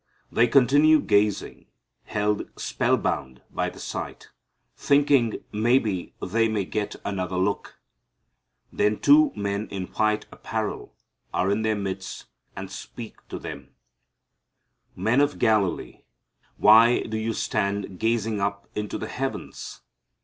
They 0.31 0.47
continue 0.47 0.99
gazing, 0.99 1.67
held 2.05 2.49
spellbound 2.59 3.43
by 3.51 3.69
the 3.69 3.77
sight, 3.79 4.29
thinking 4.75 5.43
maybe 5.51 6.15
they 6.19 6.47
may 6.47 6.65
get 6.65 6.95
another 7.05 7.35
look. 7.35 7.75
Then 8.73 8.97
two 8.99 9.31
men 9.35 9.67
in 9.67 9.85
white 9.85 10.25
apparel 10.31 10.95
are 11.35 11.51
in 11.51 11.61
their 11.61 11.75
midst 11.75 12.25
and 12.55 12.71
speak 12.71 13.13
to 13.29 13.37
them: 13.37 13.75
"Men 14.95 15.21
of 15.21 15.37
Galilee, 15.37 16.01
why 16.57 17.01
do 17.03 17.15
you 17.15 17.33
stand 17.33 17.99
gazing 17.99 18.39
up 18.41 18.67
into 18.73 18.97
the 18.97 19.07
heavens? 19.07 19.81